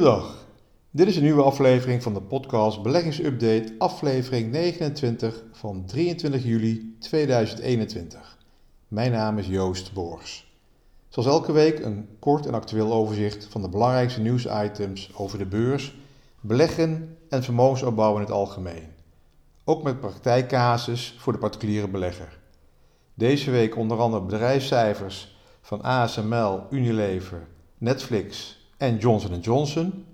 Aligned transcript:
Goedendag. 0.00 0.46
Dit 0.90 1.06
is 1.06 1.16
een 1.16 1.22
nieuwe 1.22 1.42
aflevering 1.42 2.02
van 2.02 2.14
de 2.14 2.20
podcast 2.22 2.82
Beleggingsupdate, 2.82 3.74
aflevering 3.78 4.50
29 4.50 5.42
van 5.52 5.84
23 5.86 6.44
juli 6.44 6.96
2021. 6.98 8.38
Mijn 8.88 9.12
naam 9.12 9.38
is 9.38 9.46
Joost 9.46 9.92
Boors. 9.92 10.54
Zoals 11.08 11.28
elke 11.28 11.52
week 11.52 11.84
een 11.84 12.08
kort 12.18 12.46
en 12.46 12.54
actueel 12.54 12.92
overzicht 12.92 13.46
van 13.50 13.62
de 13.62 13.68
belangrijkste 13.68 14.20
nieuwsitems 14.20 15.10
over 15.14 15.38
de 15.38 15.46
beurs, 15.46 15.94
beleggen 16.40 17.16
en 17.28 17.42
vermogensopbouw 17.42 18.14
in 18.14 18.20
het 18.20 18.30
algemeen. 18.30 18.88
Ook 19.64 19.82
met 19.82 20.00
praktijkcasus 20.00 21.16
voor 21.18 21.32
de 21.32 21.38
particuliere 21.38 21.88
belegger. 21.88 22.38
Deze 23.14 23.50
week 23.50 23.76
onder 23.76 23.98
andere 23.98 24.22
bedrijfscijfers 24.22 25.36
van 25.60 25.82
ASML, 25.82 26.66
Unilever, 26.70 27.46
Netflix 27.78 28.58
en 28.80 28.96
Johnson 28.96 29.40
Johnson. 29.40 30.04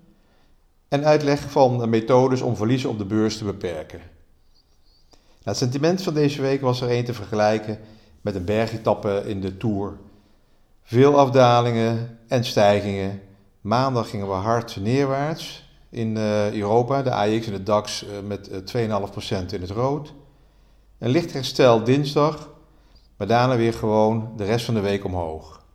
En 0.87 1.05
uitleg 1.05 1.51
van 1.51 1.89
methodes 1.89 2.41
om 2.41 2.55
verliezen 2.55 2.89
op 2.89 2.97
de 2.97 3.05
beurs 3.05 3.37
te 3.37 3.43
beperken. 3.43 3.99
Nou, 5.19 5.29
het 5.43 5.57
sentiment 5.57 6.03
van 6.03 6.13
deze 6.13 6.41
week 6.41 6.61
was 6.61 6.81
er 6.81 6.91
een 6.91 7.05
te 7.05 7.13
vergelijken 7.13 7.79
met 8.21 8.35
een 8.35 8.45
bergetappe 8.45 9.23
in 9.25 9.41
de 9.41 9.57
Tour. 9.57 9.97
Veel 10.83 11.17
afdalingen 11.17 12.19
en 12.27 12.45
stijgingen. 12.45 13.21
Maandag 13.61 14.09
gingen 14.09 14.27
we 14.27 14.33
hard 14.33 14.77
neerwaarts 14.79 15.69
in 15.89 16.15
uh, 16.15 16.53
Europa, 16.53 17.01
de 17.01 17.11
AX 17.11 17.45
en 17.45 17.51
de 17.51 17.63
DAX 17.63 18.03
uh, 18.03 18.09
met 18.27 18.73
uh, 18.73 18.89
2,5% 19.45 19.45
in 19.53 19.61
het 19.61 19.69
rood. 19.69 20.13
Een 20.99 21.09
licht 21.09 21.33
herstel 21.33 21.83
dinsdag, 21.83 22.49
maar 23.17 23.27
daarna 23.27 23.55
weer 23.55 23.73
gewoon 23.73 24.33
de 24.35 24.45
rest 24.45 24.65
van 24.65 24.73
de 24.73 24.79
week 24.79 25.05
omhoog. 25.05 25.65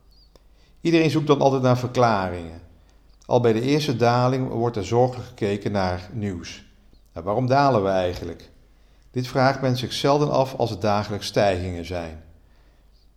Iedereen 0.81 1.09
zoekt 1.09 1.27
dan 1.27 1.41
altijd 1.41 1.61
naar 1.61 1.77
verklaringen. 1.77 2.62
Al 3.25 3.39
bij 3.39 3.53
de 3.53 3.61
eerste 3.61 3.95
daling 3.95 4.49
wordt 4.49 4.77
er 4.77 4.85
zorgelijk 4.85 5.27
gekeken 5.27 5.71
naar 5.71 6.09
nieuws. 6.13 6.63
Nou, 7.13 7.25
waarom 7.25 7.47
dalen 7.47 7.83
we 7.83 7.89
eigenlijk? 7.89 8.49
Dit 9.11 9.27
vraagt 9.27 9.61
men 9.61 9.77
zich 9.77 9.93
zelden 9.93 10.31
af 10.31 10.55
als 10.55 10.69
het 10.69 10.81
dagelijks 10.81 11.27
stijgingen 11.27 11.85
zijn. 11.85 12.23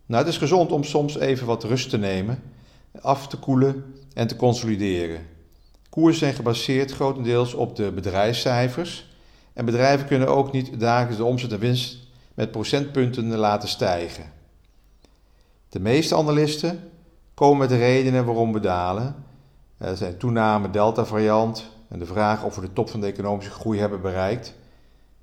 Nou, 0.05 0.23
het 0.23 0.33
is 0.33 0.37
gezond 0.37 0.71
om 0.71 0.83
soms 0.83 1.17
even 1.17 1.47
wat 1.47 1.63
rust 1.63 1.89
te 1.89 1.97
nemen, 1.97 2.43
af 3.01 3.27
te 3.27 3.37
koelen 3.37 3.95
en 4.13 4.27
te 4.27 4.35
consolideren. 4.35 5.25
Koersen 5.89 6.19
zijn 6.19 6.33
gebaseerd 6.33 6.91
grotendeels 6.91 7.53
op 7.53 7.75
de 7.75 7.91
bedrijfscijfers 7.91 9.09
en 9.53 9.65
bedrijven 9.65 10.07
kunnen 10.07 10.27
ook 10.27 10.51
niet 10.51 10.79
dagelijks 10.79 11.17
de 11.17 11.23
omzet 11.23 11.51
en 11.51 11.59
winst 11.59 11.97
met 12.33 12.51
procentpunten 12.51 13.35
laten 13.35 13.69
stijgen. 13.69 14.31
De 15.69 15.79
meeste 15.79 16.15
analisten 16.15 16.91
komen 17.33 17.57
met 17.57 17.69
de 17.69 17.77
redenen 17.77 18.25
waarom 18.25 18.53
we 18.53 18.59
dalen 18.59 19.25
er 19.77 19.97
zijn 19.97 20.17
toename 20.17 20.69
Delta-variant 20.69 21.69
en 21.89 21.99
de 21.99 22.05
vraag 22.05 22.43
of 22.43 22.55
we 22.55 22.61
de 22.61 22.73
top 22.73 22.89
van 22.89 23.01
de 23.01 23.07
economische 23.07 23.51
groei 23.51 23.79
hebben 23.79 24.01
bereikt. 24.01 24.53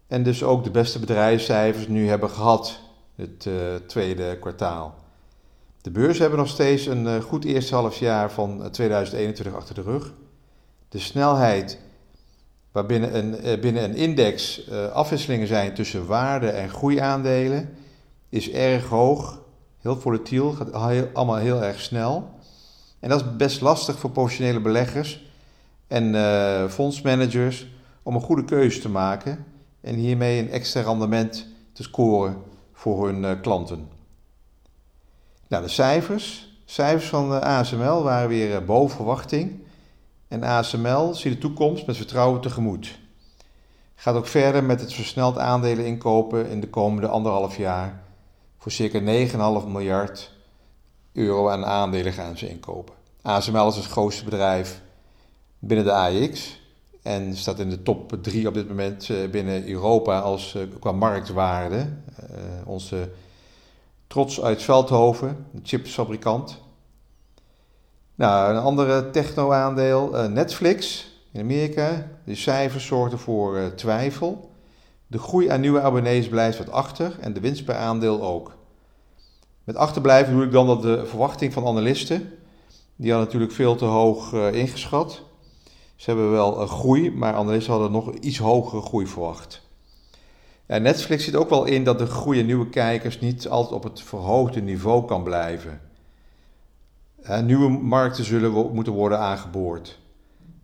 En 0.06 0.22
dus 0.22 0.42
ook 0.42 0.64
de 0.64 0.70
beste 0.70 0.98
bedrijfscijfers 0.98 1.88
nu 1.88 2.08
hebben 2.08 2.30
gehad, 2.30 2.80
het 3.16 3.44
uh, 3.44 3.54
tweede 3.86 4.38
kwartaal. 4.38 4.94
De 5.80 5.90
beurzen 5.90 6.20
hebben 6.20 6.38
nog 6.38 6.48
steeds 6.48 6.86
een 6.86 7.04
uh, 7.04 7.20
goed 7.20 7.44
eerste 7.44 7.74
halfjaar 7.74 8.30
van 8.30 8.70
2021 8.70 9.54
achter 9.54 9.74
de 9.74 9.82
rug. 9.82 10.12
De 10.88 10.98
snelheid 10.98 11.78
waarbinnen 12.72 13.16
een, 13.16 13.60
binnen 13.60 13.84
een 13.84 13.94
index 13.94 14.70
afwisselingen 14.92 15.46
zijn 15.46 15.74
tussen 15.74 16.06
waarde- 16.06 16.50
en 16.50 16.68
groeiaandelen 16.68 17.76
is 18.28 18.50
erg 18.50 18.88
hoog, 18.88 19.40
heel 19.78 19.96
volatiel, 19.96 20.52
gaat 20.52 20.72
allemaal 21.12 21.36
heel 21.36 21.62
erg 21.62 21.80
snel. 21.80 22.30
En 23.04 23.10
dat 23.10 23.20
is 23.20 23.36
best 23.36 23.60
lastig 23.60 23.98
voor 23.98 24.10
professionele 24.10 24.60
beleggers 24.60 25.24
en 25.86 26.14
uh, 26.14 26.68
fondsmanagers 26.68 27.66
om 28.02 28.14
een 28.14 28.20
goede 28.20 28.44
keuze 28.44 28.80
te 28.80 28.88
maken 28.88 29.44
en 29.80 29.94
hiermee 29.94 30.40
een 30.40 30.50
extra 30.50 30.80
rendement 30.80 31.46
te 31.72 31.82
scoren 31.82 32.36
voor 32.72 33.06
hun 33.06 33.22
uh, 33.22 33.30
klanten. 33.40 33.88
Nou, 35.48 35.62
de 35.62 35.68
cijfers. 35.68 36.52
Cijfers 36.64 37.08
van 37.08 37.30
de 37.30 37.40
ASML 37.40 38.02
waren 38.02 38.28
weer 38.28 38.64
boven 38.64 38.96
verwachting. 38.96 39.60
En 40.28 40.42
ASML 40.42 41.14
ziet 41.14 41.32
de 41.32 41.38
toekomst 41.38 41.86
met 41.86 41.96
vertrouwen 41.96 42.40
tegemoet. 42.40 42.98
Gaat 43.94 44.14
ook 44.14 44.26
verder 44.26 44.64
met 44.64 44.80
het 44.80 44.92
versneld 44.92 45.38
aandelen 45.38 45.86
inkopen 45.86 46.48
in 46.48 46.60
de 46.60 46.68
komende 46.68 47.08
anderhalf 47.08 47.56
jaar. 47.56 48.02
Voor 48.58 48.72
circa 48.72 49.00
9,5 49.62 49.68
miljard 49.68 50.33
euro 51.14 51.48
aan 51.48 51.64
aandelen 51.64 52.12
gaan 52.12 52.38
ze 52.38 52.48
inkopen. 52.48 52.94
ASML 53.22 53.68
is 53.68 53.76
het 53.76 53.84
grootste 53.84 54.24
bedrijf 54.24 54.80
binnen 55.58 55.86
de 55.86 55.92
AX 55.92 56.60
en 57.02 57.36
staat 57.36 57.58
in 57.58 57.70
de 57.70 57.82
top 57.82 58.22
3 58.22 58.48
op 58.48 58.54
dit 58.54 58.68
moment 58.68 59.10
eh, 59.10 59.30
binnen 59.30 59.68
Europa 59.68 60.18
als, 60.18 60.54
eh, 60.54 60.62
qua 60.80 60.92
marktwaarde. 60.92 61.76
Uh, 61.76 62.68
onze 62.68 63.10
trots 64.06 64.40
uit 64.40 64.62
Veldhoven, 64.62 65.46
de 65.50 65.60
chipsfabrikant. 65.62 66.58
Nou, 68.14 68.54
een 68.54 68.62
andere 68.62 69.10
techno-aandeel, 69.10 70.28
Netflix 70.28 71.08
in 71.32 71.40
Amerika. 71.40 72.06
De 72.24 72.34
cijfers 72.34 72.86
zorgden 72.86 73.18
voor 73.18 73.72
twijfel. 73.74 74.50
De 75.06 75.18
groei 75.18 75.48
aan 75.48 75.60
nieuwe 75.60 75.80
abonnees 75.80 76.28
blijft 76.28 76.58
wat 76.58 76.70
achter 76.70 77.16
en 77.20 77.32
de 77.32 77.40
winst 77.40 77.64
per 77.64 77.74
aandeel 77.74 78.22
ook. 78.22 78.56
Met 79.64 79.76
achterblijven 79.76 80.32
bedoel 80.32 80.46
ik 80.46 80.52
dan 80.52 80.66
dat 80.66 80.82
de 80.82 81.06
verwachting 81.06 81.52
van 81.52 81.66
analisten, 81.66 82.32
die 82.96 83.10
hadden 83.10 83.26
natuurlijk 83.26 83.52
veel 83.52 83.76
te 83.76 83.84
hoog 83.84 84.32
uh, 84.32 84.52
ingeschat. 84.52 85.22
Ze 85.96 86.10
hebben 86.10 86.30
wel 86.30 86.66
groei, 86.66 87.10
maar 87.10 87.34
analisten 87.34 87.72
hadden 87.72 87.92
nog 87.92 88.12
iets 88.14 88.38
hogere 88.38 88.82
groei 88.82 89.06
verwacht. 89.06 89.62
Netflix 90.66 91.24
zit 91.24 91.36
ook 91.36 91.48
wel 91.48 91.64
in 91.64 91.84
dat 91.84 91.98
de 91.98 92.06
groei 92.06 92.42
nieuwe 92.42 92.68
kijkers 92.68 93.20
niet 93.20 93.48
altijd 93.48 93.74
op 93.74 93.82
het 93.82 94.02
verhoogde 94.02 94.60
niveau 94.60 95.04
kan 95.04 95.22
blijven. 95.22 95.80
En 97.22 97.46
nieuwe 97.46 97.68
markten 97.68 98.24
zullen 98.24 98.74
moeten 98.74 98.92
worden 98.92 99.18
aangeboord. 99.18 99.98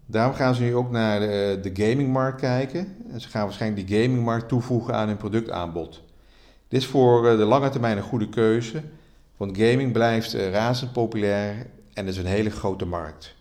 Daarom 0.06 0.34
gaan 0.34 0.54
ze 0.54 0.62
nu 0.62 0.74
ook 0.74 0.90
naar 0.90 1.20
de, 1.20 1.58
de 1.62 1.70
gamingmarkt 1.74 2.40
kijken. 2.40 2.96
En 3.12 3.20
ze 3.20 3.28
gaan 3.28 3.44
waarschijnlijk 3.44 3.86
die 3.86 4.02
gamingmarkt 4.02 4.48
toevoegen 4.48 4.94
aan 4.94 5.08
hun 5.08 5.16
productaanbod. 5.16 6.02
Dit 6.70 6.80
is 6.80 6.86
voor 6.86 7.22
de 7.22 7.44
lange 7.44 7.68
termijn 7.68 7.96
een 7.96 8.02
goede 8.02 8.28
keuze, 8.28 8.82
want 9.36 9.56
gaming 9.56 9.92
blijft 9.92 10.32
razend 10.32 10.92
populair 10.92 11.66
en 11.92 12.06
is 12.06 12.16
een 12.16 12.26
hele 12.26 12.50
grote 12.50 12.84
markt. 12.84 13.34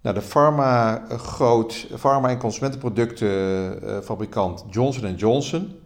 Nou, 0.00 0.14
de 0.14 0.22
pharma, 0.22 1.04
groot, 1.08 1.86
pharma- 1.96 2.28
en 2.28 2.38
consumentenproductenfabrikant 2.38 4.64
Johnson 4.70 5.14
Johnson 5.14 5.78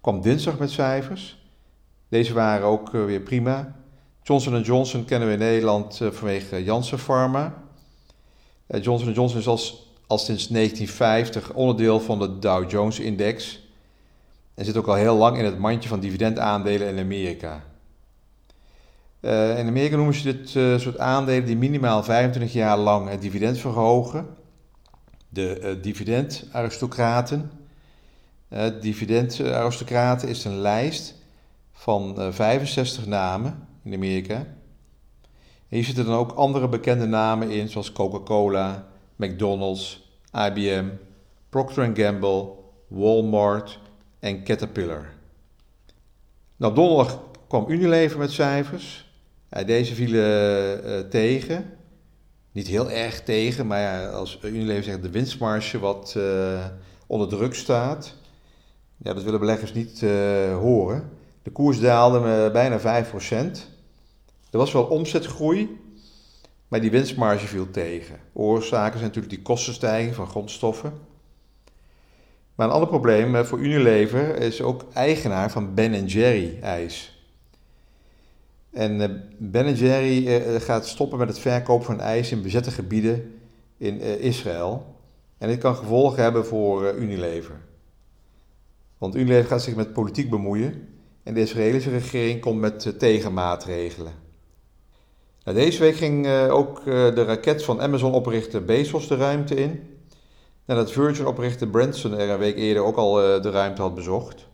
kwam 0.00 0.20
dinsdag 0.20 0.58
met 0.58 0.70
cijfers. 0.70 1.42
Deze 2.08 2.32
waren 2.32 2.66
ook 2.66 2.90
weer 2.90 3.20
prima. 3.20 3.76
Johnson 4.22 4.60
Johnson 4.60 5.04
kennen 5.04 5.28
we 5.28 5.34
in 5.34 5.40
Nederland 5.40 6.00
vanwege 6.10 6.64
Janssen 6.64 6.98
Pharma. 6.98 7.62
Johnson 8.66 9.12
Johnson 9.12 9.38
is 9.38 9.46
al 10.06 10.18
sinds 10.18 10.48
1950 10.48 11.52
onderdeel 11.52 12.00
van 12.00 12.18
de 12.18 12.38
Dow 12.38 12.70
Jones-index 12.70 13.62
en 14.54 14.64
zit 14.64 14.76
ook 14.76 14.86
al 14.86 14.94
heel 14.94 15.16
lang 15.16 15.38
in 15.38 15.44
het 15.44 15.58
mandje 15.58 15.88
van 15.88 16.00
dividendaandelen 16.00 16.88
in 16.88 16.98
Amerika. 16.98 17.64
Uh, 19.20 19.58
in 19.58 19.66
Amerika 19.66 19.96
noemen 19.96 20.14
ze 20.14 20.22
dit 20.22 20.54
uh, 20.54 20.78
soort 20.78 20.98
aandelen 20.98 21.44
die 21.44 21.56
minimaal 21.56 22.02
25 22.02 22.52
jaar 22.52 22.78
lang 22.78 23.08
het 23.08 23.20
dividend 23.20 23.58
verhogen. 23.58 24.26
De 25.28 25.60
uh, 25.60 25.82
dividendaristocraten. 25.82 27.50
dividendaristocraten 28.80 30.28
is 30.28 30.44
een 30.44 30.58
lijst 30.58 31.14
van 31.72 32.32
65 32.32 33.06
namen 33.06 33.66
in 33.84 33.94
Amerika. 33.94 34.34
En 35.68 35.80
hier 35.80 35.84
zitten 35.84 36.04
dan 36.04 36.14
ook 36.14 36.32
andere 36.32 36.68
bekende 36.68 37.06
namen 37.06 37.50
in, 37.50 37.68
zoals 37.68 37.92
Coca-Cola, 37.92 38.86
McDonald's, 39.16 40.10
IBM, 40.32 40.88
Procter 41.48 41.90
Gamble, 41.94 42.48
Walmart 42.88 43.80
en 44.24 44.44
Caterpillar. 44.44 45.08
Nou, 46.56 46.74
donderdag 46.74 47.20
kwam 47.48 47.68
Unilever 47.68 48.18
met 48.18 48.32
cijfers. 48.32 49.12
Deze 49.66 49.94
vielen 49.94 50.84
uh, 50.86 50.98
tegen. 50.98 51.72
Niet 52.52 52.66
heel 52.66 52.90
erg 52.90 53.22
tegen, 53.22 53.66
maar 53.66 53.80
ja, 53.80 54.08
als 54.08 54.38
Unilever 54.42 54.84
zegt 54.84 55.02
de 55.02 55.10
winstmarge 55.10 55.78
wat 55.78 56.14
uh, 56.16 56.64
onder 57.06 57.28
druk 57.28 57.54
staat. 57.54 58.14
Ja, 58.96 59.14
dat 59.14 59.22
willen 59.22 59.40
beleggers 59.40 59.72
niet 59.72 60.02
uh, 60.02 60.10
horen. 60.56 61.10
De 61.42 61.50
koers 61.50 61.80
daalde 61.80 62.50
bijna 62.50 63.04
5%. 63.04 63.12
Er 64.50 64.58
was 64.58 64.72
wel 64.72 64.84
omzetgroei, 64.84 65.80
maar 66.68 66.80
die 66.80 66.90
winstmarge 66.90 67.46
viel 67.46 67.70
tegen. 67.70 68.18
Oorzaken 68.32 68.98
zijn 68.98 69.08
natuurlijk 69.08 69.34
die 69.34 69.42
kostenstijging 69.42 70.14
van 70.14 70.26
grondstoffen. 70.26 70.92
Maar 72.54 72.66
een 72.66 72.72
ander 72.72 72.88
probleem 72.88 73.44
voor 73.44 73.58
Unilever 73.58 74.36
is 74.36 74.62
ook 74.62 74.84
eigenaar 74.92 75.50
van 75.50 75.74
Ben 75.74 76.06
Jerry 76.06 76.58
ijs. 76.62 77.24
En 78.70 79.22
Ben 79.38 79.74
Jerry 79.74 80.40
gaat 80.60 80.86
stoppen 80.86 81.18
met 81.18 81.28
het 81.28 81.38
verkopen 81.38 81.86
van 81.86 82.00
ijs 82.00 82.32
in 82.32 82.42
bezette 82.42 82.70
gebieden 82.70 83.40
in 83.76 84.00
Israël. 84.00 84.96
En 85.38 85.48
dit 85.48 85.58
kan 85.58 85.76
gevolgen 85.76 86.22
hebben 86.22 86.46
voor 86.46 86.94
Unilever. 86.94 87.60
Want 88.98 89.14
Unilever 89.14 89.48
gaat 89.48 89.62
zich 89.62 89.74
met 89.74 89.92
politiek 89.92 90.30
bemoeien 90.30 90.88
en 91.22 91.34
de 91.34 91.40
Israëlische 91.40 91.90
regering 91.90 92.40
komt 92.40 92.60
met 92.60 92.98
tegenmaatregelen. 92.98 94.12
Nou, 95.44 95.56
deze 95.56 95.80
week 95.80 95.96
ging 95.96 96.28
ook 96.48 96.84
de 96.84 97.24
raket 97.24 97.64
van 97.64 97.80
Amazon-oprichter 97.80 98.64
Bezos 98.64 99.08
de 99.08 99.16
ruimte 99.16 99.54
in. 99.54 99.93
Nadat 100.66 100.92
Virgin-oprichter 100.92 101.68
Branson 101.68 102.18
er 102.18 102.30
een 102.30 102.38
week 102.38 102.56
eerder 102.56 102.84
ook 102.84 102.96
al 102.96 103.14
de 103.14 103.50
ruimte 103.50 103.82
had 103.82 103.94
bezocht. 103.94 104.46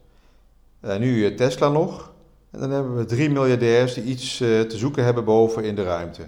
nu 0.98 1.34
Tesla 1.34 1.68
nog. 1.68 2.12
En 2.50 2.60
dan 2.60 2.70
hebben 2.70 2.96
we 2.96 3.04
drie 3.04 3.30
miljardairs 3.30 3.94
die 3.94 4.04
iets 4.04 4.36
te 4.36 4.76
zoeken 4.76 5.04
hebben 5.04 5.24
boven 5.24 5.64
in 5.64 5.74
de 5.74 5.82
ruimte. 5.82 6.22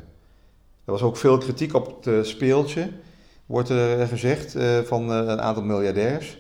Er 0.84 0.92
was 0.92 1.02
ook 1.02 1.16
veel 1.16 1.38
kritiek 1.38 1.74
op 1.74 2.04
het 2.04 2.26
speeltje, 2.26 2.90
wordt 3.46 3.68
er 3.68 4.06
gezegd, 4.06 4.56
van 4.86 5.10
een 5.10 5.40
aantal 5.40 5.62
miljardairs. 5.62 6.38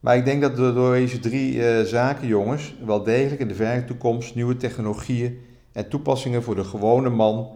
Maar 0.00 0.16
ik 0.16 0.24
denk 0.24 0.42
dat 0.42 0.56
door 0.56 0.92
deze 0.92 1.18
drie 1.18 1.84
zakenjongens 1.86 2.74
wel 2.84 3.02
degelijk 3.02 3.40
in 3.40 3.48
de 3.48 3.54
verre 3.54 3.84
toekomst 3.84 4.34
nieuwe 4.34 4.56
technologieën 4.56 5.40
en 5.72 5.88
toepassingen 5.88 6.42
voor 6.42 6.54
de 6.54 6.64
gewone 6.64 7.10
man, 7.10 7.50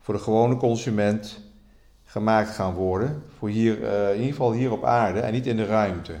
voor 0.00 0.14
de 0.14 0.20
gewone 0.20 0.56
consument 0.56 1.40
gemaakt 2.10 2.50
gaan 2.50 2.74
worden. 2.74 3.22
Voor 3.38 3.48
hier, 3.48 3.82
in 3.82 4.16
ieder 4.16 4.30
geval 4.30 4.52
hier 4.52 4.72
op 4.72 4.84
aarde 4.84 5.20
en 5.20 5.32
niet 5.32 5.46
in 5.46 5.56
de 5.56 5.66
ruimte. 5.66 6.12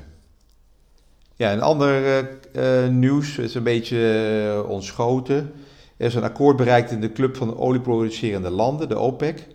Ja, 1.36 1.52
een 1.52 1.62
ander 1.62 2.20
uh, 2.52 2.88
nieuws 2.88 3.38
is 3.38 3.54
een 3.54 3.62
beetje 3.62 4.64
ontschoten. 4.68 5.52
Er 5.96 6.06
is 6.06 6.14
een 6.14 6.22
akkoord 6.22 6.56
bereikt 6.56 6.90
in 6.90 7.00
de 7.00 7.12
Club 7.12 7.36
van 7.36 7.48
de 7.48 7.58
olieproducerende 7.58 8.50
landen, 8.50 8.88
de 8.88 8.98
OPEC. 8.98 9.46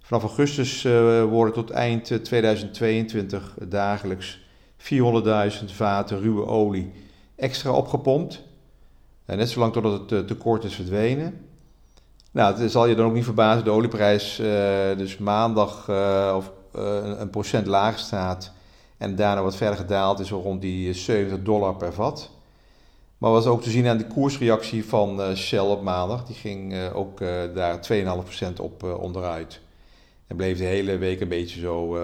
Vanaf 0.00 0.22
augustus 0.22 0.82
worden 1.28 1.54
tot 1.54 1.70
eind 1.70 2.24
2022 2.24 3.54
dagelijks 3.68 4.40
400.000 4.78 5.64
vaten 5.64 6.20
ruwe 6.20 6.46
olie 6.46 6.92
extra 7.36 7.72
opgepompt. 7.72 8.42
En 9.24 9.36
net 9.36 9.48
zolang 9.48 9.72
totdat 9.72 10.10
het 10.10 10.26
tekort 10.26 10.64
is 10.64 10.74
verdwenen. 10.74 11.49
Nou, 12.30 12.60
het 12.60 12.70
zal 12.70 12.86
je 12.86 12.94
dan 12.94 13.06
ook 13.06 13.12
niet 13.12 13.24
verbazen, 13.24 13.64
de 13.64 13.70
olieprijs 13.70 14.36
dus 14.96 15.18
maandag 15.18 15.88
of 16.36 16.52
een 17.18 17.30
procent 17.30 17.66
laag 17.66 17.98
staat 17.98 18.52
en 19.00 19.16
daarna 19.16 19.42
wat 19.42 19.56
verder 19.56 19.78
gedaald 19.78 20.20
is 20.20 20.30
rond 20.30 20.60
die 20.60 20.92
70 20.92 21.38
eh, 21.38 21.44
dollar 21.44 21.76
per 21.76 21.92
vat. 21.92 22.30
Maar 23.18 23.30
was 23.30 23.46
ook 23.46 23.62
te 23.62 23.70
zien 23.70 23.86
aan 23.86 23.96
de 23.96 24.06
koersreactie 24.06 24.84
van 24.84 25.36
Shell 25.36 25.58
op 25.58 25.82
maandag. 25.82 26.24
Die 26.24 26.34
ging 26.34 26.90
ook 26.92 27.18
daar 27.54 27.92
2,5% 27.92 28.60
op 28.60 28.82
onderuit. 28.82 29.60
En 30.26 30.36
bleef 30.36 30.58
de 30.58 30.64
hele 30.64 30.98
week 30.98 31.20
een 31.20 31.28
beetje 31.28 31.60
zo 31.60 31.98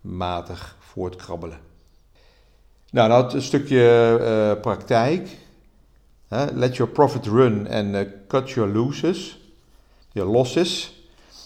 matig 0.00 0.76
voortkrabbelen. 0.78 1.58
Nou, 2.90 3.08
nou 3.08 3.34
een 3.34 3.42
stukje 3.42 4.58
praktijk. 4.60 5.28
Let 6.54 6.76
your 6.76 6.92
profit 6.92 7.26
run 7.26 7.68
and 7.68 8.06
cut 8.28 8.50
your 8.50 8.72
losses. 8.72 9.43
Your 10.14 10.30
losses. 10.30 11.04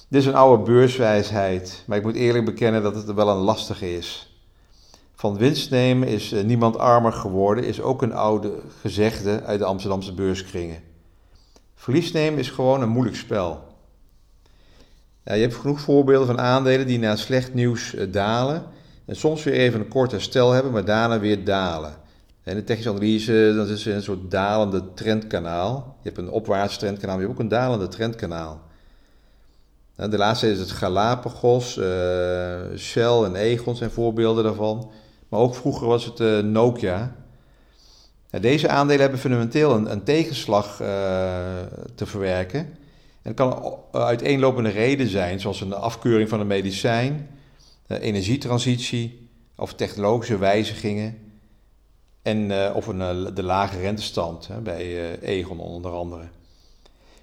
Dit 0.08 0.20
is 0.20 0.26
een 0.26 0.34
oude 0.34 0.62
beurswijsheid, 0.62 1.82
maar 1.86 1.98
ik 1.98 2.04
moet 2.04 2.14
eerlijk 2.14 2.44
bekennen 2.44 2.82
dat 2.82 2.94
het 2.94 3.14
wel 3.14 3.28
een 3.28 3.36
lastige 3.36 3.96
is. 3.96 4.40
Van 5.14 5.36
winst 5.36 5.70
nemen 5.70 6.08
is 6.08 6.32
eh, 6.32 6.44
niemand 6.44 6.78
armer 6.78 7.12
geworden, 7.12 7.64
is 7.64 7.80
ook 7.80 8.02
een 8.02 8.12
oude 8.12 8.52
gezegde 8.80 9.42
uit 9.42 9.58
de 9.58 9.64
Amsterdamse 9.64 10.14
beurskringen. 10.14 10.82
Verlies 11.74 12.12
nemen 12.12 12.38
is 12.38 12.50
gewoon 12.50 12.82
een 12.82 12.88
moeilijk 12.88 13.16
spel. 13.16 13.62
je 15.24 15.30
hebt 15.32 15.54
genoeg 15.54 15.80
voorbeelden 15.80 16.26
van 16.26 16.40
aandelen 16.40 16.86
die 16.86 16.98
na 16.98 17.16
slecht 17.16 17.54
nieuws 17.54 17.94
eh, 17.94 18.12
dalen 18.12 18.64
en 19.06 19.16
soms 19.16 19.44
weer 19.44 19.54
even 19.54 19.80
een 19.80 19.88
kort 19.88 20.10
herstel 20.10 20.50
hebben, 20.50 20.72
maar 20.72 20.84
daarna 20.84 21.20
weer 21.20 21.44
dalen. 21.44 21.94
En 22.48 22.54
de 22.54 22.64
technische 22.64 22.90
analyse, 22.90 23.52
dat 23.56 23.68
is 23.68 23.84
een 23.84 24.02
soort 24.02 24.30
dalende 24.30 24.94
trendkanaal. 24.94 25.96
Je 26.02 26.08
hebt 26.08 26.20
een 26.20 26.30
opwaarts 26.30 26.78
trendkanaal, 26.78 27.16
maar 27.16 27.24
je 27.24 27.28
hebt 27.28 27.40
ook 27.40 27.44
een 27.44 27.58
dalende 27.58 27.88
trendkanaal. 27.88 28.60
De 29.94 30.16
laatste 30.16 30.50
is 30.50 30.58
het 30.58 30.70
Galapagos, 30.70 31.76
uh, 31.76 31.84
Shell 32.76 33.22
en 33.22 33.34
Egon 33.34 33.76
zijn 33.76 33.90
voorbeelden 33.90 34.44
daarvan. 34.44 34.90
Maar 35.28 35.40
ook 35.40 35.54
vroeger 35.54 35.86
was 35.86 36.04
het 36.04 36.20
uh, 36.20 36.38
Nokia. 36.38 37.14
deze 38.30 38.68
aandelen 38.68 39.00
hebben 39.00 39.18
fundamenteel 39.18 39.74
een, 39.74 40.04
tegenslag 40.04 40.80
uh, 40.80 40.88
te 41.94 42.06
verwerken. 42.06 42.60
En 43.22 43.34
het 43.34 43.34
kan 43.34 43.78
uiteenlopende 43.92 44.70
reden 44.70 45.08
zijn, 45.08 45.40
zoals 45.40 45.60
een 45.60 45.74
afkeuring 45.74 46.28
van 46.28 46.40
een 46.40 46.46
medicijn, 46.46 47.28
energietransitie 47.86 49.28
of 49.56 49.74
technologische 49.74 50.38
wijzigingen. 50.38 51.27
En, 52.28 52.50
uh, 52.50 52.70
of 52.74 52.86
een, 52.86 53.34
de 53.34 53.42
lage 53.42 53.80
rentestand 53.80 54.48
hè, 54.48 54.60
bij 54.60 55.18
Egon 55.20 55.60
onder 55.60 55.90
andere. 55.90 56.24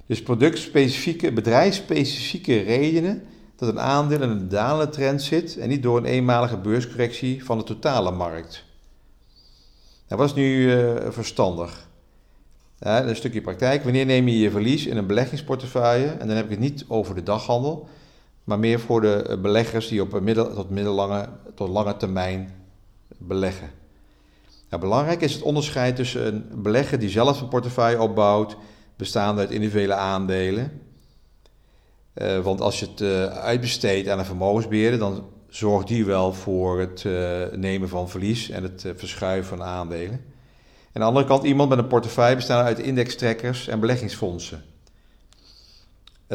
Dus 0.05 0.23
productspecifieke, 0.23 1.31
bedrijfsspecifieke 1.31 2.59
redenen 2.59 3.23
dat 3.55 3.69
een 3.69 3.79
aandeel 3.79 4.21
in 4.21 4.29
een 4.29 4.49
dalende 4.49 4.91
trend 4.91 5.21
zit 5.21 5.57
en 5.57 5.69
niet 5.69 5.83
door 5.83 5.97
een 5.97 6.05
eenmalige 6.05 6.57
beurscorrectie 6.57 7.45
van 7.45 7.57
de 7.57 7.63
totale 7.63 8.11
markt. 8.11 8.63
Wat 10.07 10.29
is 10.29 10.33
nu 10.33 10.71
verstandig? 11.09 11.87
Een 12.79 13.15
stukje 13.15 13.41
praktijk. 13.41 13.83
Wanneer 13.83 14.05
neem 14.05 14.27
je 14.27 14.39
je 14.39 14.51
verlies 14.51 14.85
in 14.85 14.97
een 14.97 15.07
beleggingsportefeuille? 15.07 16.07
En 16.07 16.27
dan 16.27 16.35
heb 16.35 16.45
ik 16.45 16.51
het 16.51 16.59
niet 16.59 16.85
over 16.87 17.15
de 17.15 17.23
daghandel, 17.23 17.87
maar 18.43 18.59
meer 18.59 18.79
voor 18.79 19.01
de 19.01 19.23
eh, 19.23 19.41
beleggers 19.41 19.87
die 19.87 20.01
op 20.01 20.19
middel, 20.19 20.53
tot 20.53 20.69
middellange 20.69 21.29
tot 21.55 21.69
lange 21.69 21.97
termijn 21.97 22.53
beleggen. 23.17 23.69
Nou, 24.75 24.87
belangrijk 24.87 25.21
is 25.21 25.33
het 25.33 25.41
onderscheid 25.41 25.95
tussen 25.95 26.25
een 26.27 26.61
belegger 26.61 26.99
die 26.99 27.09
zelf 27.09 27.41
een 27.41 27.47
portefeuille 27.47 28.01
opbouwt, 28.01 28.57
bestaande 28.95 29.41
uit 29.41 29.51
individuele 29.51 29.93
aandelen, 29.93 30.81
uh, 32.15 32.39
want 32.39 32.61
als 32.61 32.79
je 32.79 32.85
het 32.85 33.01
uh, 33.01 33.25
uitbesteedt 33.25 34.07
aan 34.07 34.19
een 34.19 34.25
vermogensbeheerder, 34.25 34.99
dan 34.99 35.25
zorgt 35.49 35.87
die 35.87 36.05
wel 36.05 36.33
voor 36.33 36.79
het 36.79 37.03
uh, 37.03 37.41
nemen 37.51 37.89
van 37.89 38.09
verlies 38.09 38.49
en 38.49 38.63
het 38.63 38.85
verschuiven 38.95 39.57
van 39.57 39.67
aandelen. 39.67 40.13
En 40.13 40.21
aan 40.93 41.01
de 41.01 41.07
andere 41.07 41.25
kant 41.25 41.43
iemand 41.43 41.69
met 41.69 41.77
een 41.77 41.87
portefeuille 41.87 42.35
bestaande 42.35 42.63
uit 42.63 42.79
indextrekkers 42.79 43.67
en 43.67 43.79
beleggingsfondsen. 43.79 44.63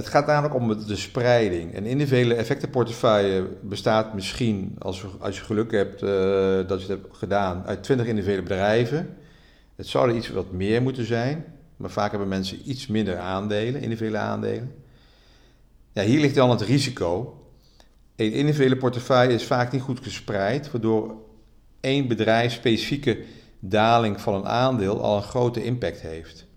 Het 0.01 0.09
gaat 0.09 0.27
namelijk 0.27 0.55
om 0.55 0.87
de 0.87 0.97
spreiding. 0.97 1.77
Een 1.77 1.87
individuele 1.87 2.35
effectenportefeuille 2.35 3.49
bestaat 3.61 4.15
misschien, 4.15 4.77
als, 4.79 5.05
als 5.19 5.39
je 5.39 5.45
geluk 5.45 5.71
hebt 5.71 6.01
dat 6.69 6.83
je 6.83 6.93
het 6.93 7.03
hebt 7.03 7.17
gedaan, 7.17 7.63
uit 7.67 7.83
20 7.83 8.07
individuele 8.07 8.43
bedrijven. 8.43 9.17
Het 9.77 9.87
zou 9.87 10.09
er 10.09 10.17
iets 10.17 10.29
wat 10.29 10.53
meer 10.53 10.83
moeten 10.83 11.05
zijn, 11.05 11.45
maar 11.77 11.91
vaak 11.91 12.11
hebben 12.11 12.29
mensen 12.29 12.71
iets 12.71 12.87
minder 12.87 13.19
aandelen, 13.19 13.81
individuele 13.81 14.19
aandelen. 14.19 14.75
Ja, 15.93 16.03
hier 16.03 16.21
ligt 16.21 16.35
dan 16.35 16.51
het 16.51 16.61
risico. 16.61 17.41
Een 18.17 18.33
individuele 18.33 18.77
portefeuille 18.77 19.35
is 19.35 19.45
vaak 19.45 19.73
niet 19.73 19.83
goed 19.83 20.01
gespreid, 20.03 20.71
waardoor 20.71 21.15
één 21.81 22.09
bedrijf 22.09 22.53
specifieke 22.53 23.19
daling 23.59 24.21
van 24.21 24.35
een 24.35 24.47
aandeel 24.47 25.03
al 25.03 25.17
een 25.17 25.23
grote 25.23 25.65
impact 25.65 26.01
heeft. 26.01 26.49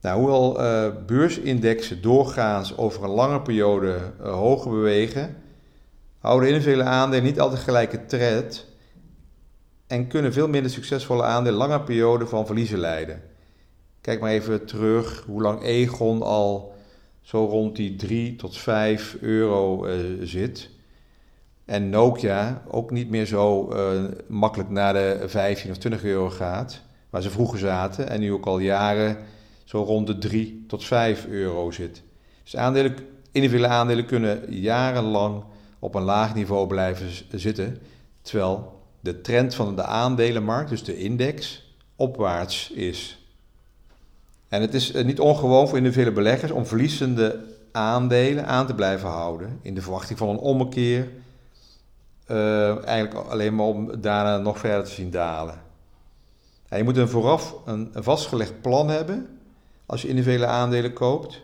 Nou, 0.00 0.18
hoewel 0.18 0.60
uh, 0.60 0.92
beursindexen 1.06 2.02
doorgaans 2.02 2.76
over 2.76 3.04
een 3.04 3.10
lange 3.10 3.40
periode 3.40 4.12
uh, 4.20 4.32
hoger 4.32 4.70
bewegen, 4.70 5.36
houden 6.18 6.48
individuele 6.48 6.84
aandelen 6.84 7.24
niet 7.24 7.40
altijd 7.40 7.60
gelijke 7.60 8.06
trend 8.06 8.66
en 9.86 10.06
kunnen 10.06 10.32
veel 10.32 10.48
minder 10.48 10.70
succesvolle 10.70 11.22
aandelen 11.22 11.58
lange 11.58 11.80
periode 11.80 12.26
van 12.26 12.46
verliezen 12.46 12.78
leiden. 12.78 13.22
Kijk 14.00 14.20
maar 14.20 14.30
even 14.30 14.66
terug 14.66 15.24
hoe 15.26 15.42
lang 15.42 15.62
Egon 15.62 16.22
al 16.22 16.74
zo 17.20 17.44
rond 17.44 17.76
die 17.76 17.96
3 17.96 18.36
tot 18.36 18.56
5 18.56 19.16
euro 19.20 19.86
uh, 19.86 19.94
zit. 20.22 20.70
En 21.64 21.90
Nokia 21.90 22.62
ook 22.68 22.90
niet 22.90 23.10
meer 23.10 23.26
zo 23.26 23.74
makkelijk 24.26 24.70
naar 24.70 24.92
de 24.92 25.24
15 25.26 25.70
of 25.70 25.76
20 25.76 26.04
euro 26.04 26.30
gaat, 26.30 26.82
waar 27.10 27.22
ze 27.22 27.30
vroeger 27.30 27.58
zaten. 27.58 28.08
En 28.08 28.20
nu 28.20 28.32
ook 28.32 28.46
al 28.46 28.58
jaren 28.58 29.16
zo 29.70 29.82
rond 29.82 30.06
de 30.06 30.18
3 30.18 30.64
tot 30.68 30.84
5 30.84 31.26
euro 31.26 31.70
zit. 31.70 32.02
Dus 32.42 32.56
aandelen, 32.56 32.96
individuele 33.32 33.72
aandelen 33.72 34.06
kunnen 34.06 34.54
jarenlang 34.54 35.44
op 35.78 35.94
een 35.94 36.02
laag 36.02 36.34
niveau 36.34 36.66
blijven 36.66 37.08
zitten, 37.40 37.78
terwijl 38.22 38.80
de 39.00 39.20
trend 39.20 39.54
van 39.54 39.76
de 39.76 39.82
aandelenmarkt, 39.82 40.70
dus 40.70 40.84
de 40.84 40.98
index, 40.98 41.64
opwaarts 41.96 42.70
is. 42.70 43.24
En 44.48 44.60
het 44.60 44.74
is 44.74 44.92
eh, 44.92 45.04
niet 45.04 45.20
ongewoon 45.20 45.68
voor 45.68 45.76
individuele 45.76 46.12
beleggers 46.12 46.52
om 46.52 46.66
verliezende 46.66 47.44
aandelen 47.72 48.46
aan 48.46 48.66
te 48.66 48.74
blijven 48.74 49.08
houden 49.08 49.58
in 49.62 49.74
de 49.74 49.82
verwachting 49.82 50.18
van 50.18 50.28
een 50.28 50.38
ommekeer. 50.38 51.08
Uh, 52.26 52.86
eigenlijk 52.86 53.28
alleen 53.28 53.54
maar 53.54 53.66
om 53.66 54.00
daarna 54.00 54.38
nog 54.38 54.58
verder 54.58 54.84
te 54.84 54.90
zien 54.90 55.10
dalen. 55.10 55.62
En 56.68 56.78
je 56.78 56.84
moet 56.84 56.96
een 56.96 57.08
vooraf 57.08 57.54
een 57.64 57.90
vastgelegd 57.94 58.60
plan 58.60 58.88
hebben 58.88 59.39
als 59.90 60.02
je 60.02 60.08
individuele 60.08 60.46
aandelen 60.46 60.92
koopt, 60.92 61.40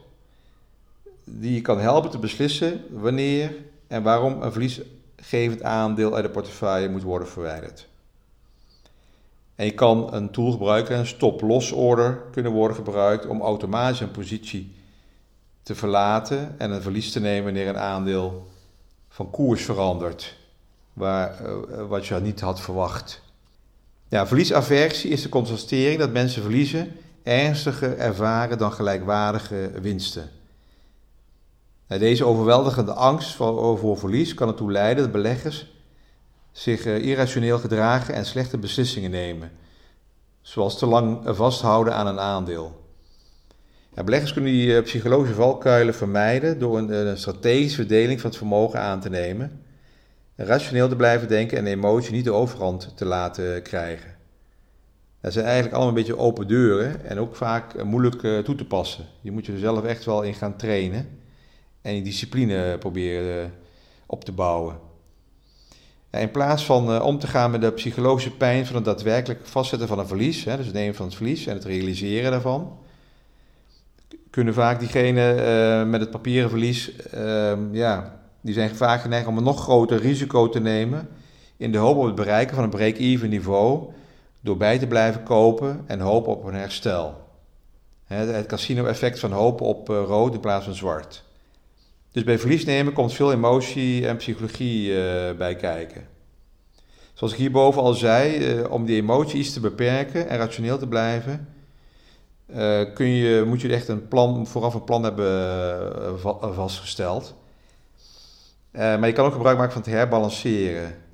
die 1.25 1.55
je 1.55 1.61
kan 1.61 1.79
helpen 1.79 2.11
te 2.11 2.19
beslissen 2.19 2.85
wanneer 2.91 3.55
en 3.87 4.03
waarom 4.03 4.43
een 4.43 4.53
verliesgevend 4.53 5.63
aandeel 5.63 6.15
uit 6.15 6.25
de 6.25 6.31
portefeuille 6.31 6.89
moet 6.89 7.03
worden 7.03 7.29
verwijderd. 7.29 7.89
En 9.55 9.65
je 9.65 9.75
kan 9.75 10.15
een 10.15 10.31
tool 10.31 10.51
gebruiken, 10.51 10.99
een 10.99 11.07
stop-loss 11.07 11.73
order 11.73 12.23
kunnen 12.33 12.53
worden 12.53 12.77
gebruikt 12.77 13.27
om 13.27 13.41
automatisch 13.41 14.01
een 14.01 14.11
positie 14.11 14.75
te 15.63 15.75
verlaten 15.75 16.55
en 16.59 16.71
een 16.71 16.83
verlies 16.83 17.13
te 17.13 17.21
nemen 17.21 17.45
wanneer 17.45 17.69
een 17.69 17.79
aandeel 17.79 18.47
van 19.09 19.31
koers 19.31 19.65
verandert, 19.65 20.37
waar, 20.93 21.41
uh, 21.43 21.89
wat 21.89 22.07
je 22.07 22.15
niet 22.15 22.41
had 22.41 22.61
verwacht. 22.61 23.23
Ja, 24.09 24.27
verliesaversie 24.27 25.11
is 25.11 25.23
de 25.23 25.29
constatering 25.29 25.99
dat 25.99 26.13
mensen 26.13 26.43
verliezen 26.43 26.97
ernstiger 27.27 27.99
ervaren 27.99 28.59
dan 28.59 28.73
gelijkwaardige 28.73 29.71
winsten. 29.81 30.31
Deze 31.87 32.25
overweldigende 32.25 32.93
angst 32.93 33.35
voor, 33.35 33.99
verlies 33.99 34.35
kan 34.35 34.49
ertoe 34.49 34.73
leiden 34.73 35.03
dat 35.03 35.13
beleggers 35.13 35.67
zich 36.53 36.85
eh, 36.85 36.99
irrationeel 36.99 37.59
gedragen 37.59 38.15
en 38.15 38.27
slechte 38.27 38.59
beslissingen 38.59 39.11
nemen, 39.11 39.51
zoals 40.41 40.79
te 40.79 40.87
lang 40.87 41.21
vasthouden 41.25 41.95
aan 41.95 42.07
een 42.07 42.21
aandeel. 42.21 42.85
Beleggers 44.05 44.33
kunnen 44.33 44.53
die 44.53 44.77
eh, 44.77 44.83
psychologische 44.83 45.35
valkuilen 45.35 45.95
vermijden 45.95 46.59
door 46.59 46.79
een, 46.79 46.93
een, 46.93 47.19
strategische 47.19 47.77
verdeling 47.77 48.21
van 48.21 48.31
het 48.31 48.39
vermogen 48.39 48.81
aan 48.81 49.01
te 49.01 49.11
nemen, 49.11 49.63
rationeel 50.37 50.89
te 50.89 50.97
blijven 50.97 51.29
denken 51.29 51.59
en 51.59 51.67
emotie 51.67 52.13
niet 52.13 52.25
de 52.25 52.33
overhand 52.33 52.93
te 52.97 53.05
laten 53.05 53.63
krijgen. 53.63 54.16
Dat 55.27 55.35
zijn 55.35 55.47
eigenlijk 55.47 55.75
allemaal 55.75 55.97
een 55.97 56.03
beetje 56.03 56.19
open 56.19 56.49
deuren 56.49 57.05
en 57.05 57.19
ook 57.19 57.37
vaak 57.37 57.75
eh, 57.75 57.85
moeilijk 57.85 58.45
toe 58.45 58.55
te 58.55 58.65
passen. 58.65 59.05
Je 59.21 59.31
moet 59.31 59.47
je 59.47 59.53
er 59.53 59.59
zelf 59.59 59.85
echt 59.85 60.05
wel 60.05 60.23
in 60.23 60.35
gaan 60.35 60.57
trainen 60.57 61.09
en 61.83 61.95
je 61.95 62.03
discipline 62.03 62.77
proberen 62.79 63.53
op 64.07 64.25
te 64.25 64.33
bouwen. 64.33 64.79
In 66.11 66.31
plaats 66.31 66.65
van 66.65 67.03
om 67.03 67.19
te 67.19 67.27
gaan 67.27 67.51
met 67.51 67.61
de 67.61 67.73
psychologische 67.73 68.31
pijn 68.31 68.67
van 68.67 68.77
het 68.77 68.85
daadwerkelijk 68.85 69.47
vastzetten 69.47 69.89
van 69.89 69.99
een 69.99 70.07
verlies, 70.07 70.45
dus 70.45 70.67
het 70.67 70.75
nemen 70.75 70.95
van 70.95 71.07
het 71.07 71.15
verlies 71.15 71.47
en 71.47 71.55
het 71.55 71.65
realiseren 71.65 72.31
daarvan, 72.31 72.79
kunnen 74.31 74.55
vaak 74.55 74.79
diegenen 74.79 75.91
met 75.91 76.01
het 76.01 76.11
papieren 76.11 76.51
verlies, 76.51 76.93
uh, 77.15 77.53
ja, 77.73 78.21
die 78.41 78.55
zijn 78.55 78.77
vaak 78.77 79.01
geneigd 79.01 79.27
om 79.27 79.37
een 79.37 79.45
nog 79.45 79.63
groter 79.63 79.99
risico 79.99 80.49
te 80.49 80.61
nemen 80.61 81.09
in 81.57 81.73
de 81.73 81.79
hoop 81.79 81.97
op 81.97 82.05
het 82.05 82.15
bereiken 82.15 82.55
van 82.55 82.65
een 82.65 82.71
break-even 82.71 83.29
niveau 83.29 83.95
door 84.47 84.57
bij 84.57 84.79
te 84.79 84.87
blijven 84.87 85.23
kopen 85.23 85.85
en 85.87 86.01
hopen 86.01 86.33
op 86.33 86.45
een 86.45 86.55
herstel. 86.55 87.25
Het 88.05 88.47
casino-effect 88.47 89.19
van 89.19 89.33
hopen 89.33 89.67
op 89.67 89.91
eh, 89.91 90.03
rood 90.07 90.35
in 90.35 90.41
plaats 90.41 90.65
van 90.65 90.75
zwart. 90.75 91.25
Dus 92.13 92.25
bij 92.25 92.39
verlies 92.39 92.65
nemen 92.65 92.93
komt 92.93 93.13
veel 93.13 93.33
emotie 93.33 94.07
en 94.07 94.17
psychologie 94.17 94.89
uh, 94.89 94.97
bij 95.37 95.57
kijken. 95.57 96.07
Zoals 97.13 97.33
ik 97.33 97.39
hierboven 97.39 97.83
al 97.83 97.95
zei, 97.95 98.57
uh, 98.59 98.71
om 98.71 98.85
die 98.85 98.97
emotie 98.97 99.39
iets 99.39 99.53
te 99.53 99.61
beperken 99.61 100.29
en 100.29 100.39
rationeel 100.39 100.79
te 100.79 100.89
blijven, 100.89 101.49
kun 102.95 103.07
je, 103.07 103.45
moet 103.47 103.61
je 103.61 103.73
echt 103.73 103.89
een 103.89 104.09
plan, 104.09 104.47
vooraf 104.47 104.75
een 104.75 104.85
plan 104.85 105.03
hebben 105.03 106.21
vastgesteld. 106.55 107.35
maar 108.73 109.07
je 109.07 109.13
kan 109.13 109.27
ook 109.27 109.33
gebruik 109.33 109.57
maken 109.57 109.73
van 109.73 109.83
het 109.83 109.91
herbalanceren. 109.91 111.06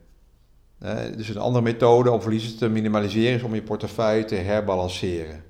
Dus 1.16 1.28
een 1.28 1.36
andere 1.36 1.64
methode 1.64 2.10
om 2.10 2.20
verliezen 2.20 2.58
te 2.58 2.68
minimaliseren 2.68 3.36
is 3.36 3.42
om 3.42 3.54
je 3.54 3.62
portefeuille 3.62 4.24
te 4.24 4.34
herbalanceren. 4.34 5.44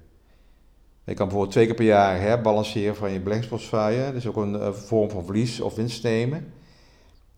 Je 1.05 1.15
kan 1.15 1.27
bijvoorbeeld 1.27 1.53
twee 1.53 1.67
keer 1.67 1.75
per 1.75 1.85
jaar 1.85 2.21
herbalanceren 2.21 2.97
van 2.97 3.12
je 3.12 3.21
beleggingsportefeuille. 3.21 4.05
Dat 4.05 4.15
is 4.15 4.27
ook 4.27 4.37
een, 4.37 4.67
een 4.67 4.75
vorm 4.75 5.11
van 5.11 5.25
verlies 5.25 5.61
of 5.61 5.75
winst 5.75 6.03
nemen. 6.03 6.53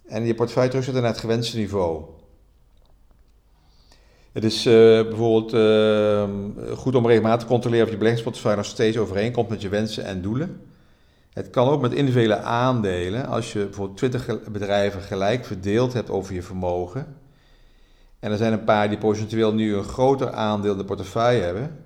En 0.07 0.25
je 0.25 0.35
portefeuille 0.35 0.69
terugzetten 0.69 1.03
naar 1.03 1.13
het 1.13 1.21
gewenste 1.21 1.57
niveau. 1.57 2.05
Het 4.33 4.45
is 4.45 4.67
uh, 4.67 4.75
bijvoorbeeld 5.03 5.55
uh, 5.55 6.77
goed 6.77 6.95
om 6.95 7.07
regelmatig 7.07 7.41
te 7.41 7.47
controleren 7.47 7.85
of 7.85 7.91
je 7.91 7.97
beleggingsportefeuille 7.97 8.57
nog 8.57 8.67
steeds 8.67 8.99
overeenkomt 8.99 9.49
met 9.49 9.63
je 9.63 9.69
wensen 9.69 10.05
en 10.05 10.23
doelen. 10.23 10.61
Het 11.33 11.51
kan 11.51 11.69
ook 11.69 11.81
met 11.81 11.93
individuele 11.93 12.37
aandelen, 12.37 13.27
als 13.27 13.53
je 13.53 13.65
bijvoorbeeld 13.65 13.97
20 13.97 14.51
bedrijven 14.51 15.01
gelijk 15.01 15.45
verdeeld 15.45 15.93
hebt 15.93 16.11
over 16.11 16.35
je 16.35 16.43
vermogen. 16.43 17.17
En 18.25 18.31
er 18.31 18.37
zijn 18.37 18.53
een 18.53 18.65
paar 18.65 18.89
die 18.89 18.99
potentieel 18.99 19.55
nu 19.55 19.75
een 19.75 19.85
groter 19.85 20.33
aandeel 20.33 20.73
in 20.73 20.79
de 20.79 20.85
portefeuille 20.85 21.43
hebben 21.43 21.85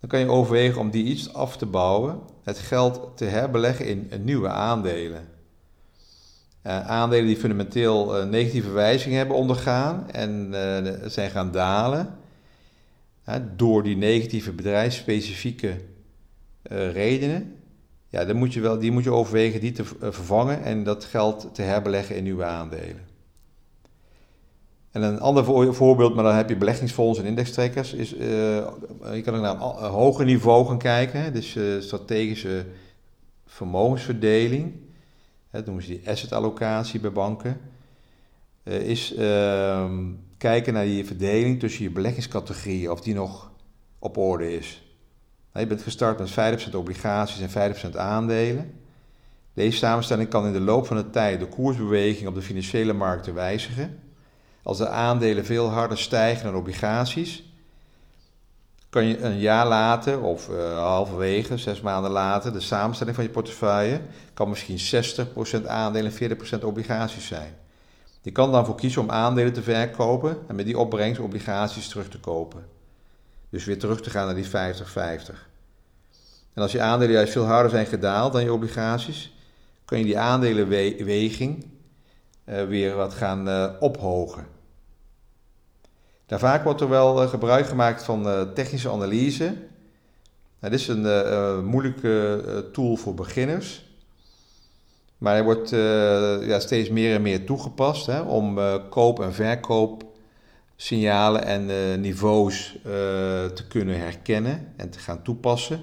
dan 0.00 0.08
kan 0.08 0.20
je 0.20 0.28
overwegen 0.30 0.80
om 0.80 0.90
die 0.90 1.04
iets 1.04 1.34
af 1.34 1.56
te 1.56 1.66
bouwen, 1.66 2.20
het 2.42 2.58
geld 2.58 3.10
te 3.14 3.24
herbeleggen 3.24 3.86
in 3.86 4.24
nieuwe 4.24 4.48
aandelen. 4.48 5.28
Uh, 6.66 6.88
aandelen 6.88 7.26
die 7.26 7.36
fundamenteel 7.36 8.18
uh, 8.18 8.28
negatieve 8.28 8.70
wijzigingen 8.70 9.18
hebben 9.18 9.36
ondergaan 9.36 10.10
en 10.10 10.54
zijn 11.10 11.30
gaan 11.30 11.52
dalen. 11.52 12.18
door 13.56 13.82
die 13.82 13.96
negatieve 13.96 14.52
bedrijfsspecifieke 14.52 15.76
redenen. 16.92 17.56
Ja, 18.08 18.24
dan 18.24 18.36
moet 18.36 18.52
je 18.54 18.60
wel, 18.60 18.78
die 18.78 18.92
moet 18.92 19.04
je 19.04 19.12
overwegen 19.12 19.60
die 19.60 19.72
te 19.72 19.84
vervangen 19.84 20.62
en 20.62 20.84
dat 20.84 21.04
geld 21.04 21.54
te 21.54 21.62
herbeleggen 21.62 22.16
in 22.16 22.22
nieuwe 22.22 22.44
aandelen. 22.44 23.09
En 24.90 25.02
een 25.02 25.20
ander 25.20 25.74
voorbeeld, 25.74 26.14
maar 26.14 26.24
dan 26.24 26.34
heb 26.34 26.48
je 26.48 26.56
beleggingsfondsen 26.56 27.24
en 27.24 27.30
indextrekkers, 27.30 27.92
is 27.92 28.14
uh, 28.14 28.20
je 29.14 29.20
kan 29.24 29.34
ook 29.34 29.42
naar 29.42 29.54
een 29.54 29.90
hoger 29.90 30.24
niveau 30.24 30.66
gaan 30.66 30.78
kijken. 30.78 31.32
Dus 31.32 31.54
uh, 31.54 31.80
strategische 31.80 32.66
vermogensverdeling, 33.46 34.72
dat 35.50 35.64
noemen 35.64 35.84
ze 35.84 35.90
die 35.90 36.08
assetallocatie 36.08 37.00
bij 37.00 37.12
banken, 37.12 37.60
uh, 38.62 38.80
is 38.80 39.14
ehm, 39.14 40.08
kijken 40.38 40.72
naar 40.72 40.84
die 40.84 41.06
verdeling 41.06 41.60
tussen 41.60 41.82
je 41.82 41.90
beleggingscategorieën, 41.90 42.90
of 42.90 43.00
die 43.00 43.14
nog 43.14 43.50
op 43.98 44.16
orde 44.16 44.56
is. 44.56 44.82
Nou, 45.52 45.64
je 45.66 45.70
bent 45.74 45.82
gestart 45.82 46.18
met 46.18 46.68
5% 46.70 46.74
obligaties 46.74 47.54
en 47.54 47.74
5% 47.92 47.96
aandelen. 47.96 48.74
Deze 49.54 49.76
samenstelling 49.76 50.28
kan 50.28 50.46
in 50.46 50.52
de 50.52 50.60
loop 50.60 50.86
van 50.86 50.96
de 50.96 51.10
tijd 51.10 51.40
de 51.40 51.46
koersbeweging 51.46 52.28
op 52.28 52.34
de 52.34 52.42
financiële 52.42 52.92
markten 52.92 53.34
wijzigen. 53.34 53.98
Als 54.70 54.78
de 54.78 54.88
aandelen 54.88 55.44
veel 55.44 55.68
harder 55.68 55.98
stijgen 55.98 56.44
dan 56.44 56.54
obligaties, 56.54 57.44
kan 58.90 59.04
je 59.04 59.18
een 59.18 59.38
jaar 59.38 59.66
later 59.66 60.20
of 60.20 60.48
uh, 60.48 60.78
halverwege, 60.78 61.58
zes 61.58 61.80
maanden 61.80 62.10
later, 62.10 62.52
de 62.52 62.60
samenstelling 62.60 63.16
van 63.16 63.24
je 63.24 63.30
portefeuille 63.30 64.00
kan 64.34 64.48
misschien 64.48 65.04
60% 65.62 65.66
aandelen 65.66 66.12
en 66.12 66.36
40% 66.60 66.64
obligaties 66.64 67.26
zijn. 67.26 67.54
Je 68.20 68.30
kan 68.30 68.52
dan 68.52 68.66
voor 68.66 68.74
kiezen 68.74 69.02
om 69.02 69.10
aandelen 69.10 69.52
te 69.52 69.62
verkopen 69.62 70.38
en 70.48 70.54
met 70.54 70.66
die 70.66 70.78
opbrengst 70.78 71.20
obligaties 71.20 71.88
terug 71.88 72.08
te 72.08 72.20
kopen. 72.20 72.66
Dus 73.48 73.64
weer 73.64 73.78
terug 73.78 74.00
te 74.00 74.10
gaan 74.10 74.26
naar 74.26 74.34
die 74.34 74.50
50-50. 74.50 74.50
En 76.54 76.62
als 76.62 76.72
je 76.72 76.80
aandelen 76.80 77.14
juist 77.14 77.32
veel 77.32 77.44
harder 77.44 77.70
zijn 77.70 77.86
gedaald 77.86 78.32
dan 78.32 78.44
je 78.44 78.52
obligaties, 78.52 79.34
kan 79.84 79.98
je 79.98 80.04
die 80.04 80.18
aandelenweging 80.18 81.66
uh, 82.44 82.64
weer 82.64 82.94
wat 82.94 83.14
gaan 83.14 83.48
uh, 83.48 83.70
ophogen. 83.80 84.58
Vaak 86.38 86.64
wordt 86.64 86.80
er 86.80 86.88
wel 86.88 87.22
uh, 87.22 87.28
gebruik 87.28 87.66
gemaakt 87.66 88.02
van 88.02 88.52
technische 88.54 88.90
analyse. 88.90 89.44
Nou, 90.60 90.72
dit 90.72 90.80
is 90.80 90.88
een 90.88 91.64
moeilijke 91.64 92.68
tool 92.72 92.96
voor 92.96 93.14
beginners. 93.14 93.88
Maar 95.18 95.32
hij 95.32 95.44
wordt 95.44 95.70
ja, 96.46 96.60
steeds 96.60 96.88
meer 96.88 97.14
en 97.14 97.22
meer 97.22 97.46
toegepast 97.46 98.06
hè, 98.06 98.20
om 98.20 98.58
koop- 98.90 99.20
en 99.20 99.32
verkoopsignalen 99.32 101.44
en 101.44 102.00
niveaus 102.00 102.78
te 103.54 103.64
kunnen 103.68 103.98
herkennen 103.98 104.72
en 104.76 104.90
te 104.90 104.98
gaan 104.98 105.22
toepassen. 105.22 105.80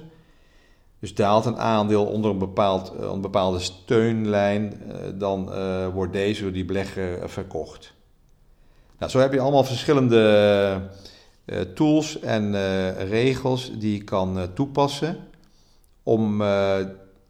Dus 1.00 1.16
daalt 1.16 1.46
een 1.46 1.58
aandeel 1.58 2.06
onder 2.06 2.32
een, 2.32 2.38
bepaald, 2.38 2.96
eh, 2.96 3.12
een 3.12 3.22
bepaalde 3.22 3.60
steunlijn, 3.60 4.82
eh, 4.82 4.96
dan 5.16 5.52
wordt 5.94 6.14
deze 6.14 6.42
door 6.42 6.52
die 6.52 6.66
belegger 6.66 7.30
verkocht. 7.30 7.96
Nou, 8.98 9.12
zo 9.12 9.20
heb 9.20 9.34
je 9.34 9.40
allemaal 9.40 9.64
verschillende 9.64 10.82
uh, 11.46 11.60
tools 11.60 12.20
en 12.20 12.52
regels 13.08 13.72
die 13.80 13.94
je 13.94 14.04
kan 14.04 14.54
toepassen 14.54 15.18
om 16.04 16.42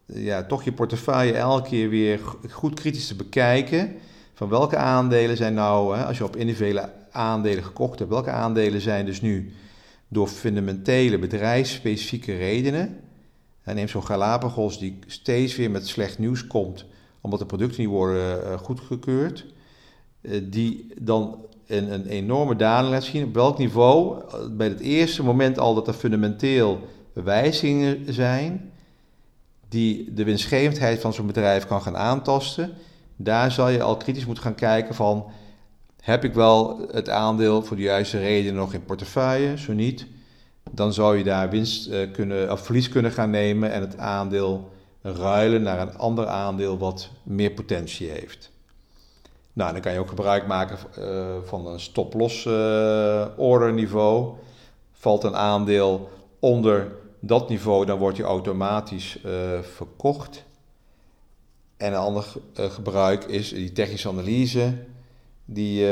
ja, 0.06 0.44
toch 0.48 0.64
je 0.64 0.74
portefeuille 0.74 1.34
elke 1.34 1.70
keer 1.70 1.90
weer 1.90 2.20
goed 2.50 2.74
kritisch 2.74 3.08
te 3.08 3.16
bekijken. 3.16 3.96
Van 4.34 4.50
welke 4.50 4.78
aandelen 4.78 5.38
zijn 5.38 5.54
nou, 5.54 5.98
hè, 5.98 6.06
als 6.06 6.18
je 6.18 6.24
op 6.24 6.36
individuele 6.36 6.92
aandelen 7.12 7.64
gekocht 7.64 8.00
hebt, 8.00 8.12
welke 8.12 8.32
aandelen 8.32 8.82
zijn 8.82 9.06
dus 9.06 9.22
nu 9.22 9.54
door 10.08 10.28
fundamentele 10.28 11.20
bedrijfsspecifieke 11.20 12.38
redenen 12.38 13.00
en 13.64 13.76
neem 13.76 13.88
zo'n 13.88 14.06
Galapagos 14.06 14.80
die 14.80 15.00
steeds 15.08 15.56
weer 15.56 15.72
met 15.72 15.88
slecht 15.88 16.20
nieuws 16.20 16.48
komt, 16.48 16.86
omdat 17.22 17.40
de 17.40 17.46
producten 17.46 17.82
niet 17.82 17.90
worden 17.90 18.60
goedgekeurd. 18.60 19.46
Die 20.44 20.94
dan 21.02 21.46
een, 21.68 21.94
een, 21.94 22.06
enorme 22.06 22.56
daling 22.56 22.94
laat 22.94 23.04
zien. 23.04 23.24
Op 23.24 23.34
welk 23.34 23.58
niveau, 23.58 24.22
eh, 24.22 24.40
bij 24.52 24.68
het 24.68 24.80
eerste 24.80 25.24
moment 25.24 25.60
al 25.60 25.74
dat 25.74 25.88
er 25.88 25.94
fundamenteel 25.94 26.88
wijzigingen 27.14 28.14
zijn, 28.14 28.72
die 29.70 30.14
de 30.14 30.24
winstgevendheid 30.24 31.00
van 31.00 31.14
zo'n 31.14 31.28
bedrijf 31.28 31.66
kan 31.66 31.82
gaan 31.82 31.98
aantasten, 31.98 32.74
Daar 33.16 33.52
zal 33.52 33.70
je 33.70 33.82
al 33.82 33.98
kritisch 33.98 34.26
moeten 34.26 34.44
gaan 34.44 34.56
kijken 34.56 34.96
van, 34.96 35.26
heb 36.02 36.24
ik 36.24 36.34
wel 36.34 36.88
het 36.92 37.10
aandeel 37.10 37.64
voor 37.64 37.76
de 37.76 37.84
juiste 37.84 38.20
reden 38.20 38.54
nog 38.54 38.74
in 38.74 38.86
portefeuille? 38.86 39.58
Zo 39.58 39.74
niet, 39.74 40.06
dan 40.72 40.94
zou 40.94 41.18
je 41.18 41.24
daar 41.24 41.50
winst 41.50 41.88
uh, 41.88 42.12
kunnen, 42.12 42.52
of 42.52 42.66
verlies 42.66 42.90
kunnen 42.90 43.12
gaan 43.12 43.30
nemen 43.30 43.72
en 43.72 43.82
het 43.82 43.98
aandeel 43.98 44.72
ruilen 45.02 45.62
naar 45.62 45.80
een 45.80 45.98
ander 45.98 46.28
aandeel 46.28 46.78
wat 46.78 47.10
meer 47.24 47.52
potentie 47.52 48.10
heeft. 48.10 48.52
Nou, 49.58 49.72
dan 49.72 49.82
kan 49.82 49.94
je 49.94 50.00
ook 50.00 50.08
gebruik 50.08 50.48
maken 50.48 50.78
uh, 51.00 51.36
van 51.44 51.68
een 51.68 51.80
stop-loss 51.80 52.46
uh, 52.46 53.26
order 53.36 53.74
niveau. 53.74 54.34
Valt 54.92 55.24
een 55.24 55.36
aandeel 55.36 56.10
onder 56.40 56.92
dat 57.20 57.50
niveau, 57.50 57.86
dan 57.86 57.98
wordt 57.98 58.16
die 58.16 58.26
automatisch 58.26 59.20
verkocht. 59.62 60.44
En 61.78 61.92
een 61.94 62.00
ander 62.00 62.26
gebruik 62.54 63.24
is 63.24 63.50
die 63.50 63.72
technische 63.72 64.10
analyse, 64.10 64.74
die 65.46 65.88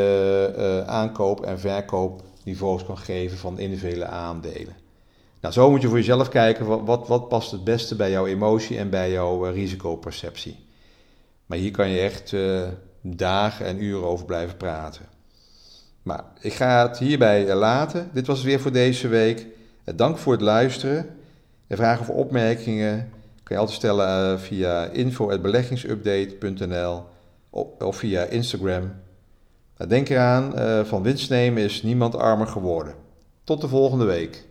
aankoop- 0.86 1.46
en 1.46 1.60
verkoopniveaus 1.60 2.86
kan 2.86 2.98
geven 2.98 3.38
van 3.38 3.60
individuele 3.60 4.06
aandelen. 4.06 4.76
Nou, 5.42 5.54
zo 5.54 5.70
moet 5.70 5.82
je 5.82 5.88
voor 5.88 5.98
jezelf 5.98 6.30
kijken 6.30 6.66
wat, 6.66 6.82
wat, 6.84 7.08
wat 7.08 7.28
past 7.28 7.52
het 7.52 7.64
beste 7.64 7.96
bij 7.96 8.12
jouw 8.12 8.26
emotie 8.26 8.78
en 8.78 8.90
bij 8.90 9.12
jouw 9.12 9.44
risicoperceptie. 9.44 10.66
Maar 11.46 11.58
hier 11.58 11.72
kan 11.72 11.90
je 11.90 12.00
echt 12.00 12.36
dagen 13.14 13.66
en 13.66 13.84
uren 13.84 14.08
over 14.08 14.26
blijven 14.26 14.58
praten. 14.58 15.06
Maar 16.02 16.24
ik 16.40 16.54
ga 16.54 16.88
het 16.88 16.98
hierbij 16.98 17.48
uh, 17.48 17.56
laten. 17.56 18.10
Dit 18.14 18.28
was 18.28 18.38
het 18.38 18.46
weer 18.46 18.60
voor 18.60 18.72
deze 18.72 19.08
week. 19.08 19.48
dank 19.96 20.18
voor 20.18 20.34
het 20.34 20.42
luisteren. 20.42 21.10
En 21.68 21.78
vragen 21.78 22.02
of 22.02 22.10
opmerkingen 22.10 23.10
kan 23.44 23.56
je 23.56 23.58
altijd 23.58 23.78
stellen 23.78 24.40
via 24.40 24.86
info.beleggingsupdate.nl 24.86 27.04
of 27.80 27.98
via 27.98 28.24
Instagram. 28.24 28.94
Nou, 29.78 29.90
denk 29.90 30.10
eraan, 30.10 30.54
van 30.86 31.04
winst 31.04 31.30
nemen 31.30 31.64
is 31.64 31.84
niemand 31.84 32.16
armer 32.16 32.48
geworden. 32.48 32.94
Tot 33.44 33.62
de 33.62 33.68
volgende 33.68 34.06
week. 34.06 34.45